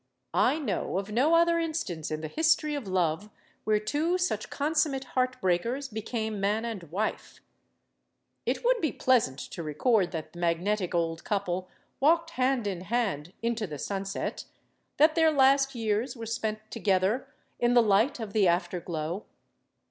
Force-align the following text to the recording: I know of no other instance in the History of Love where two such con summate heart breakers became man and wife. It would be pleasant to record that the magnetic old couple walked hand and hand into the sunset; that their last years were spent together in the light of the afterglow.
I 0.33 0.57
know 0.57 0.97
of 0.97 1.11
no 1.11 1.35
other 1.35 1.59
instance 1.59 2.09
in 2.09 2.21
the 2.21 2.27
History 2.27 2.73
of 2.73 2.87
Love 2.87 3.29
where 3.65 3.79
two 3.79 4.17
such 4.17 4.49
con 4.49 4.73
summate 4.73 5.03
heart 5.13 5.39
breakers 5.39 5.87
became 5.87 6.39
man 6.39 6.65
and 6.65 6.81
wife. 6.85 7.39
It 8.47 8.65
would 8.65 8.81
be 8.81 8.91
pleasant 8.91 9.37
to 9.37 9.61
record 9.61 10.11
that 10.11 10.33
the 10.33 10.39
magnetic 10.39 10.95
old 10.95 11.23
couple 11.23 11.69
walked 11.99 12.31
hand 12.31 12.65
and 12.65 12.81
hand 12.85 13.33
into 13.43 13.67
the 13.67 13.77
sunset; 13.77 14.45
that 14.97 15.13
their 15.13 15.29
last 15.29 15.75
years 15.75 16.15
were 16.15 16.25
spent 16.25 16.71
together 16.71 17.27
in 17.59 17.75
the 17.75 17.83
light 17.83 18.19
of 18.19 18.33
the 18.33 18.47
afterglow. 18.47 19.23